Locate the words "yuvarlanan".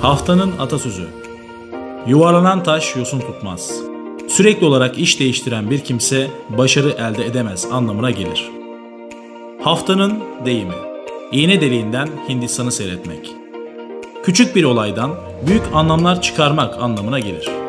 2.06-2.62